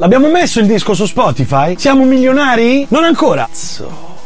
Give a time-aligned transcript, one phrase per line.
[0.00, 1.76] L'abbiamo messo il disco su Spotify?
[1.76, 2.86] Siamo milionari?
[2.90, 3.46] Non ancora.
[3.46, 4.17] Cazzo.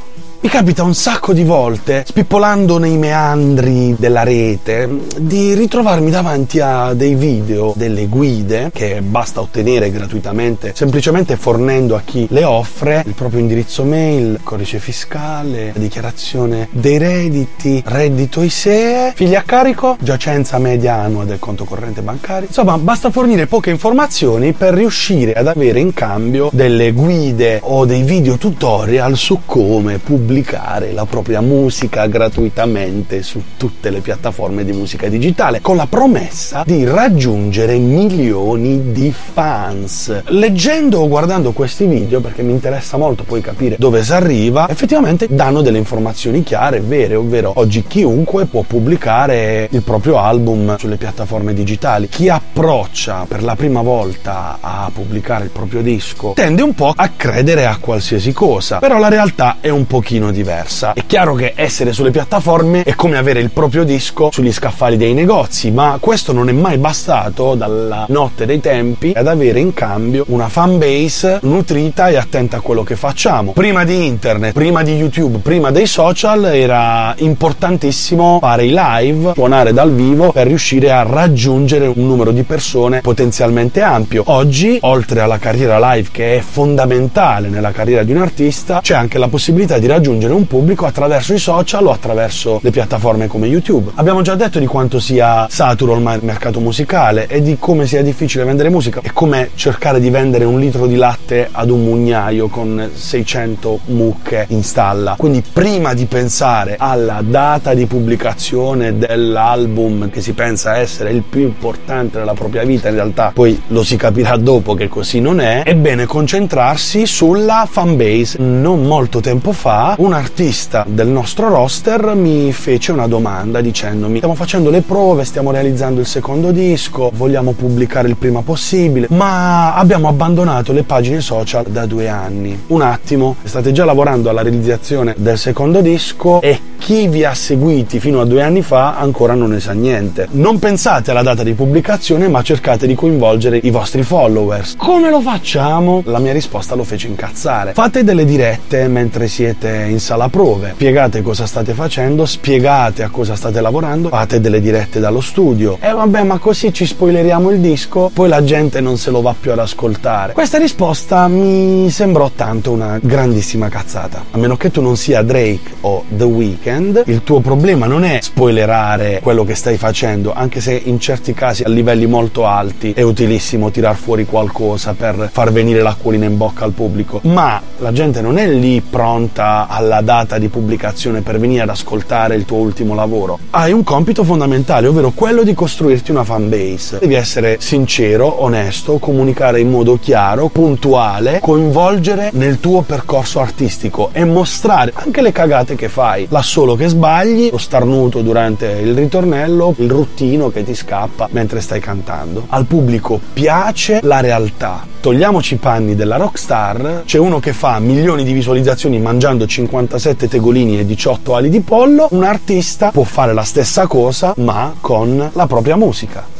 [0.42, 4.88] Mi capita un sacco di volte, spippolando nei meandri della rete,
[5.20, 12.02] di ritrovarmi davanti a dei video, delle guide che basta ottenere gratuitamente, semplicemente fornendo a
[12.04, 19.36] chi le offre il proprio indirizzo mail, codice fiscale, dichiarazione dei redditi, reddito ISEE, figli
[19.36, 22.48] a carico, giacenza media annua del conto corrente bancario.
[22.48, 28.02] Insomma, basta fornire poche informazioni per riuscire ad avere in cambio delle guide o dei
[28.02, 34.72] video tutorial su come pubblicare pubblicare la propria musica gratuitamente su tutte le piattaforme di
[34.72, 40.22] musica digitale con la promessa di raggiungere milioni di fans.
[40.28, 45.26] Leggendo o guardando questi video, perché mi interessa molto poi capire dove si arriva, effettivamente
[45.28, 51.52] danno delle informazioni chiare, vere, ovvero oggi chiunque può pubblicare il proprio album sulle piattaforme
[51.52, 52.08] digitali.
[52.08, 57.10] Chi approccia per la prima volta a pubblicare il proprio disco tende un po' a
[57.14, 60.92] credere a qualsiasi cosa, però la realtà è un pochino pochino diversa.
[60.92, 65.14] È chiaro che essere sulle piattaforme è come avere il proprio disco sugli scaffali dei
[65.14, 70.24] negozi, ma questo non è mai bastato dalla notte dei tempi ad avere in cambio
[70.28, 73.52] una fanbase nutrita e attenta a quello che facciamo.
[73.52, 79.72] Prima di internet, prima di YouTube, prima dei social era importantissimo fare i live, suonare
[79.72, 84.22] dal vivo per riuscire a raggiungere un numero di persone potenzialmente ampio.
[84.26, 89.18] Oggi, oltre alla carriera live che è fondamentale nella carriera di un artista, c'è anche
[89.18, 93.46] la possibilità di raggiungere raggiungere un pubblico attraverso i social o attraverso le piattaforme come
[93.46, 93.92] YouTube.
[93.94, 98.44] Abbiamo già detto di quanto sia saturo il mercato musicale e di come sia difficile
[98.44, 102.90] vendere musica e come cercare di vendere un litro di latte ad un mugnaio con
[102.92, 105.14] 600 mucche in stalla.
[105.16, 111.40] Quindi prima di pensare alla data di pubblicazione dell'album che si pensa essere il più
[111.40, 115.62] importante della propria vita, in realtà poi lo si capirà dopo che così non è,
[115.62, 118.38] è bene concentrarsi sulla fanbase.
[118.42, 124.34] Non molto tempo fa un artista del nostro roster mi fece una domanda dicendomi stiamo
[124.34, 130.08] facendo le prove, stiamo realizzando il secondo disco, vogliamo pubblicare il prima possibile, ma abbiamo
[130.08, 132.58] abbandonato le pagine social da due anni.
[132.68, 138.00] Un attimo, state già lavorando alla realizzazione del secondo disco e chi vi ha seguiti
[138.00, 140.26] fino a due anni fa ancora non ne sa niente.
[140.32, 144.74] Non pensate alla data di pubblicazione, ma cercate di coinvolgere i vostri followers.
[144.76, 146.02] Come lo facciamo?
[146.06, 147.72] La mia risposta lo fece incazzare.
[147.72, 153.36] Fate delle dirette mentre siete in sala prove, spiegate cosa state facendo, spiegate a cosa
[153.36, 155.78] state lavorando, fate delle dirette dallo studio.
[155.80, 159.36] E vabbè, ma così ci spoileriamo il disco, poi la gente non se lo va
[159.38, 160.32] più ad ascoltare.
[160.32, 164.24] Questa risposta mi sembrò tanto una grandissima cazzata.
[164.32, 166.70] A meno che tu non sia Drake o The Weeknd,
[167.06, 171.62] il tuo problema non è spoilerare quello che stai facendo, anche se in certi casi
[171.62, 176.64] a livelli molto alti è utilissimo tirar fuori qualcosa per far venire l'acquolina in bocca
[176.64, 181.62] al pubblico, ma la gente non è lì pronta alla data di pubblicazione per venire
[181.62, 186.24] ad ascoltare il tuo ultimo lavoro, hai un compito fondamentale, ovvero quello di costruirti una
[186.24, 186.98] fan base.
[186.98, 194.24] Devi essere sincero, onesto, comunicare in modo chiaro, puntuale, coinvolgere nel tuo percorso artistico e
[194.24, 196.26] mostrare anche le cagate che fai,
[196.62, 201.80] l'assolo che sbagli, lo starnuto durante il ritornello, il ruttino che ti scappa mentre stai
[201.80, 202.46] cantando.
[202.48, 204.86] Al pubblico piace la realtà.
[205.00, 210.28] Togliamoci i panni della rockstar, c'è uno che fa milioni di visualizzazioni mangiando 50 57
[210.28, 215.30] tegolini e 18 ali di pollo, un artista può fare la stessa cosa ma con
[215.32, 216.31] la propria musica.